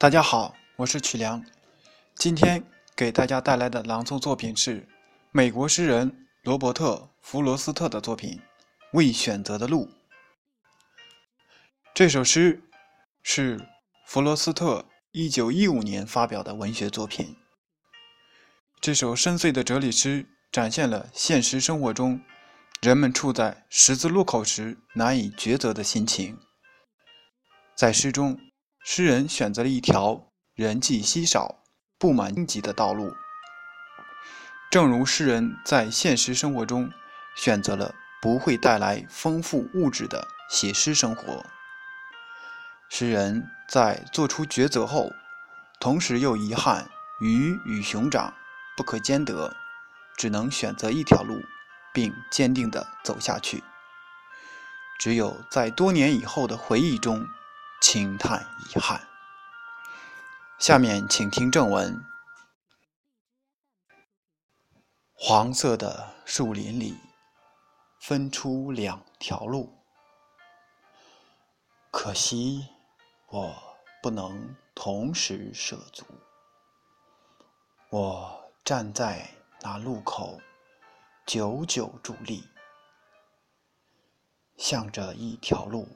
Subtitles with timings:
[0.00, 1.44] 大家好，我是曲良，
[2.14, 2.64] 今天
[2.94, 4.86] 给大家带来的朗诵作品是
[5.32, 8.38] 美国诗人罗伯特·弗罗斯特的作品
[8.92, 9.86] 《未选择的路》。
[11.92, 12.62] 这首诗
[13.24, 13.66] 是
[14.06, 17.36] 弗罗斯特1915年发表的文学作品。
[18.80, 22.22] 这首深邃的哲理诗展现了现实生活中
[22.80, 26.38] 人们处在十字路口时难以抉择的心情。
[27.74, 28.38] 在诗中。
[28.80, 31.62] 诗人选择了一条人迹稀少、
[31.98, 33.12] 布满荆棘的道路，
[34.70, 36.90] 正如诗人在现实生活中
[37.36, 41.44] 选择了不会带来丰富物质的写诗生活。
[42.88, 45.12] 诗人在做出抉择后，
[45.78, 46.88] 同时又遗憾
[47.20, 48.32] 鱼与熊掌
[48.76, 49.54] 不可兼得，
[50.16, 51.42] 只能选择一条路，
[51.92, 53.62] 并坚定地走下去。
[54.98, 57.26] 只有在多年以后的回忆中。
[57.80, 59.00] 轻叹遗憾。
[60.58, 62.04] 下面请听正文。
[65.14, 66.96] 黄色的树林里
[68.00, 69.72] 分出两条路，
[71.90, 72.68] 可惜
[73.28, 73.54] 我
[74.02, 76.04] 不能同时涉足。
[77.90, 79.28] 我站在
[79.60, 80.40] 那路口，
[81.26, 82.48] 久久伫立，
[84.56, 85.88] 向着一条路，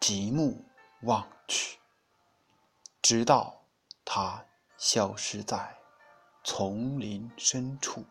[0.00, 0.64] 极目。
[1.02, 1.78] 望去，
[3.00, 3.62] 直到
[4.04, 4.44] 它
[4.76, 5.78] 消失在
[6.42, 8.04] 丛林深处。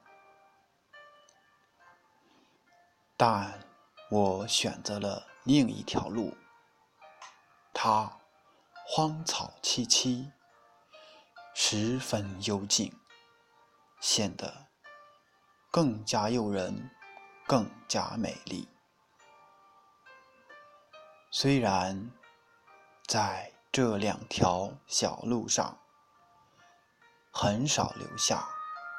[3.17, 3.59] 但
[4.09, 6.37] 我选择了另一条路，
[7.73, 8.19] 它
[8.85, 10.31] 荒草萋萋，
[11.53, 12.97] 十分幽静，
[13.99, 14.67] 显得
[15.69, 16.89] 更加诱人，
[17.45, 18.69] 更加美丽。
[21.39, 22.09] 虽然。
[23.07, 25.77] 在这两条小路上，
[27.31, 28.43] 很少留下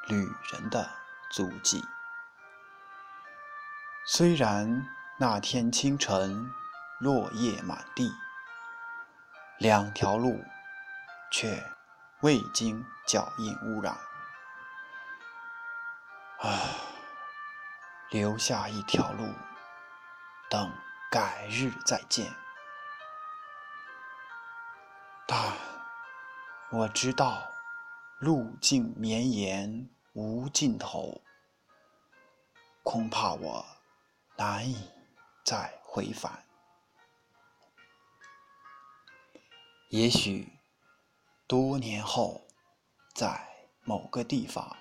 [0.06, 0.16] 旅
[0.52, 0.88] 人的
[1.32, 1.82] 足迹。
[4.06, 4.86] 虽然
[5.18, 6.48] 那天清晨
[7.00, 8.10] 落叶满地，
[9.58, 10.40] 两条路
[11.32, 11.60] 却
[12.20, 13.92] 未经脚印污染。
[16.38, 16.48] 啊，
[18.10, 19.34] 留下一条路，
[20.48, 20.72] 等
[21.10, 22.34] 改日再见。
[25.26, 25.56] 但
[26.70, 27.50] 我知道，
[28.18, 31.22] 路径绵延无尽头，
[32.82, 33.64] 恐怕我
[34.36, 34.90] 难以
[35.44, 36.44] 再回返。
[39.88, 40.52] 也许
[41.46, 42.46] 多年后，
[43.14, 43.48] 在
[43.84, 44.76] 某个地方，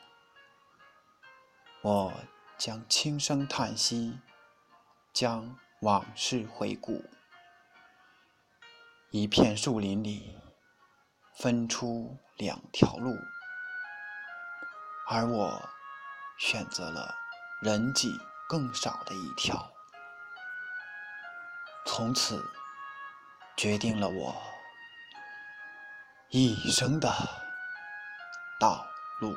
[1.82, 2.14] 我
[2.58, 4.20] 将轻声叹息，
[5.14, 7.04] 将往事回顾。
[9.12, 10.36] 一片树林里
[11.36, 13.16] 分出两条路，
[15.08, 15.70] 而我
[16.40, 17.16] 选择了
[17.62, 18.12] 人迹
[18.50, 19.72] 更少的一条，
[21.86, 22.44] 从此
[23.56, 24.36] 决定了我
[26.30, 27.08] 一生的
[28.60, 28.86] 道
[29.20, 29.36] 路。